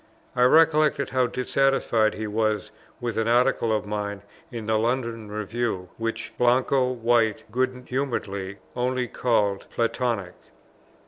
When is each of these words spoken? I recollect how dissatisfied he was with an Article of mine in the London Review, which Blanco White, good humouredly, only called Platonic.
I 0.35 0.41
recollect 0.45 1.11
how 1.11 1.27
dissatisfied 1.27 2.15
he 2.15 2.25
was 2.25 2.71
with 2.99 3.19
an 3.19 3.27
Article 3.27 3.71
of 3.71 3.85
mine 3.85 4.23
in 4.51 4.65
the 4.65 4.79
London 4.79 5.29
Review, 5.29 5.89
which 5.97 6.33
Blanco 6.39 6.91
White, 6.91 7.43
good 7.51 7.83
humouredly, 7.87 8.57
only 8.75 9.07
called 9.07 9.67
Platonic. 9.69 10.33